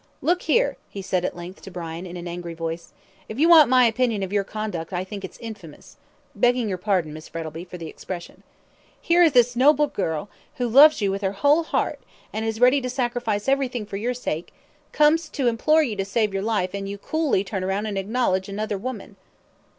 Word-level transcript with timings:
"Look 0.23 0.41
here," 0.49 0.77
he 0.89 1.03
said, 1.03 1.23
at 1.25 1.35
length, 1.35 1.61
to 1.61 1.69
Brian, 1.69 2.07
in 2.07 2.17
an 2.17 2.27
angry 2.27 2.55
voice; 2.55 2.91
"if 3.29 3.37
you 3.37 3.47
want 3.47 3.69
my 3.69 3.85
opinion 3.85 4.23
of 4.23 4.33
your 4.33 4.43
conduct 4.43 4.91
I 4.91 5.03
think 5.03 5.23
it's 5.23 5.37
infamous 5.37 5.97
begging 6.33 6.67
your 6.67 6.79
pardon, 6.79 7.13
Miss 7.13 7.27
Frettlby, 7.29 7.65
for 7.65 7.77
the 7.77 7.85
expression. 7.85 8.41
Here 8.99 9.21
is 9.21 9.33
this 9.33 9.55
noble 9.55 9.85
girl, 9.85 10.27
who 10.55 10.67
loves 10.67 11.01
you 11.01 11.11
with 11.11 11.21
her 11.21 11.33
whole 11.33 11.61
heart, 11.65 11.99
and 12.33 12.43
is 12.43 12.59
ready 12.59 12.81
to 12.81 12.89
sacrifice 12.89 13.47
everything 13.47 13.85
for 13.85 13.97
your 13.97 14.15
sake, 14.15 14.51
comes 14.91 15.29
to 15.29 15.45
implore 15.47 15.83
you 15.83 15.95
to 15.97 16.03
save 16.03 16.33
your 16.33 16.41
life, 16.41 16.73
and 16.73 16.89
you 16.89 16.97
coolly 16.97 17.43
turn 17.43 17.63
round 17.63 17.85
and 17.85 17.95
acknowledge 17.95 18.49
another 18.49 18.79
woman." 18.79 19.17